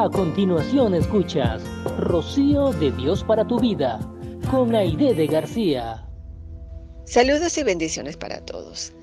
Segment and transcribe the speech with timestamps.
[0.00, 1.62] A continuación escuchas
[1.98, 4.00] Rocío de Dios para tu vida
[4.50, 6.08] con Aide de García.
[7.04, 8.94] Saludos y bendiciones para todos.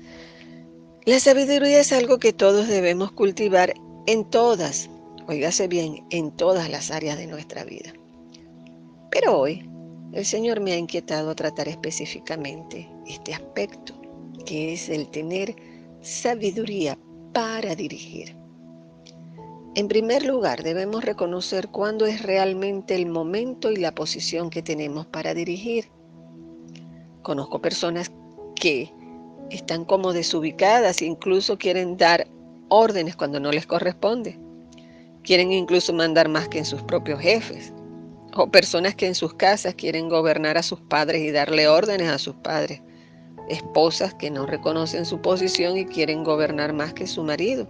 [1.06, 3.74] La sabiduría es algo que todos debemos cultivar
[4.08, 4.90] en todas,
[5.28, 7.92] oígase bien, en todas las áreas de nuestra vida.
[9.12, 9.70] Pero hoy
[10.14, 13.94] el Señor me ha inquietado a tratar específicamente este aspecto,
[14.44, 15.54] que es el tener
[16.00, 16.98] sabiduría
[17.32, 18.47] para dirigir.
[19.78, 25.06] En primer lugar, debemos reconocer cuándo es realmente el momento y la posición que tenemos
[25.06, 25.88] para dirigir.
[27.22, 28.10] Conozco personas
[28.56, 28.92] que
[29.50, 32.26] están como desubicadas incluso quieren dar
[32.68, 34.36] órdenes cuando no les corresponde.
[35.22, 37.72] Quieren incluso mandar más que en sus propios jefes.
[38.34, 42.18] O personas que en sus casas quieren gobernar a sus padres y darle órdenes a
[42.18, 42.82] sus padres.
[43.48, 47.68] Esposas que no reconocen su posición y quieren gobernar más que su marido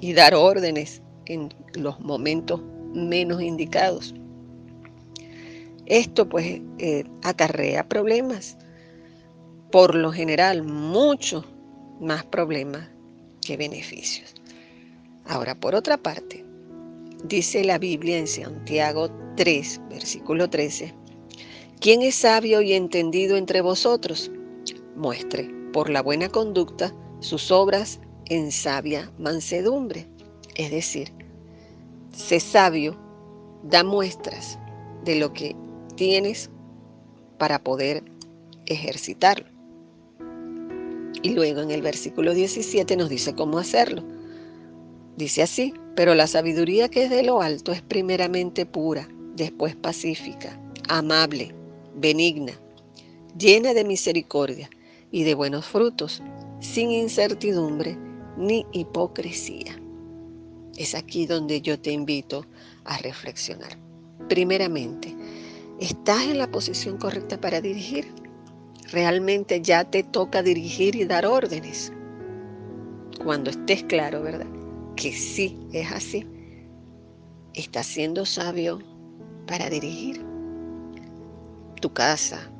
[0.00, 2.60] y dar órdenes en los momentos
[2.94, 4.14] menos indicados.
[5.86, 8.56] Esto pues eh, acarrea problemas,
[9.72, 11.44] por lo general mucho
[12.00, 12.88] más problemas
[13.44, 14.34] que beneficios.
[15.26, 16.44] Ahora, por otra parte,
[17.24, 20.94] dice la Biblia en Santiago 3, versículo 13,
[21.80, 24.30] ¿quién es sabio y entendido entre vosotros?
[24.96, 30.06] Muestre por la buena conducta sus obras en sabia mansedumbre.
[30.60, 31.10] Es decir,
[32.12, 32.94] sé sabio,
[33.62, 34.58] da muestras
[35.06, 35.56] de lo que
[35.96, 36.50] tienes
[37.38, 38.04] para poder
[38.66, 39.46] ejercitarlo.
[41.22, 44.04] Y luego en el versículo 17 nos dice cómo hacerlo.
[45.16, 50.60] Dice así, pero la sabiduría que es de lo alto es primeramente pura, después pacífica,
[50.90, 51.54] amable,
[51.96, 52.52] benigna,
[53.38, 54.68] llena de misericordia
[55.10, 56.22] y de buenos frutos,
[56.60, 57.96] sin incertidumbre
[58.36, 59.79] ni hipocresía.
[60.80, 62.46] Es aquí donde yo te invito
[62.86, 63.76] a reflexionar.
[64.30, 65.14] Primeramente,
[65.78, 68.06] ¿estás en la posición correcta para dirigir?
[68.90, 71.92] Realmente ya te toca dirigir y dar órdenes.
[73.22, 74.46] Cuando estés claro, ¿verdad?
[74.96, 76.26] Que sí es así.
[77.52, 78.78] Estás siendo sabio
[79.46, 80.24] para dirigir
[81.82, 82.50] tu casa,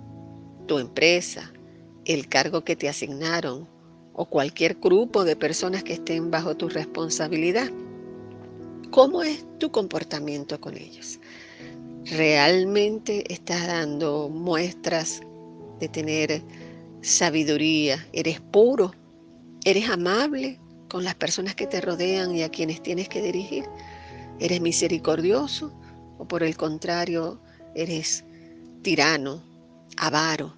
[0.67, 1.51] tu empresa,
[2.05, 3.67] el cargo que te asignaron
[4.13, 7.71] o cualquier grupo de personas que estén bajo tu responsabilidad.
[8.91, 11.21] ¿Cómo es tu comportamiento con ellos?
[12.07, 15.21] ¿Realmente estás dando muestras
[15.79, 16.43] de tener
[17.01, 18.05] sabiduría?
[18.13, 18.93] ¿Eres puro?
[19.65, 20.59] ¿Eres amable
[20.89, 23.65] con las personas que te rodean y a quienes tienes que dirigir?
[24.41, 25.73] ¿Eres misericordioso?
[26.19, 27.41] ¿O por el contrario,
[27.77, 28.25] eres
[28.83, 29.41] tirano,
[29.99, 30.57] avaro,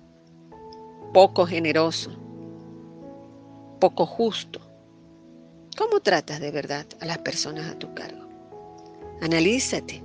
[1.13, 2.11] poco generoso,
[3.79, 4.59] poco justo?
[5.77, 8.22] ¿Cómo tratas de verdad a las personas a tu cargo?
[9.23, 10.03] Analízate,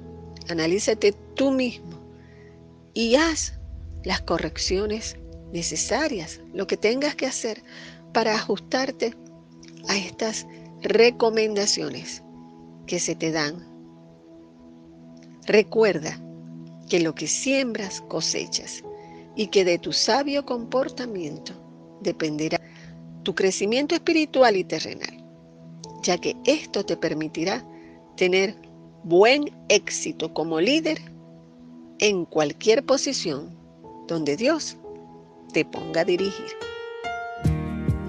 [0.47, 2.00] analízate tú mismo
[2.94, 3.53] y haz
[4.03, 5.17] las correcciones
[5.51, 7.63] necesarias, lo que tengas que hacer
[8.13, 9.16] para ajustarte
[9.88, 10.45] a estas
[10.83, 12.22] recomendaciones
[12.85, 13.67] que se te dan.
[15.47, 16.22] Recuerda
[16.88, 18.84] que lo que siembras cosechas
[19.35, 21.53] y que de tu sabio comportamiento
[22.01, 22.61] dependerá
[23.23, 25.25] tu crecimiento espiritual y terrenal,
[26.03, 27.66] ya que esto te permitirá
[28.16, 28.66] tener
[29.07, 31.00] buen éxito como líder
[32.00, 33.56] en cualquier posición
[34.06, 34.75] donde Dios
[35.53, 36.45] te ponga a dirigir.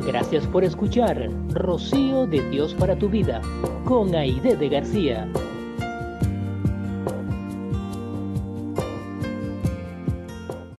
[0.05, 3.41] Gracias por escuchar Rocío de Dios para tu vida
[3.85, 5.31] con Aide de García.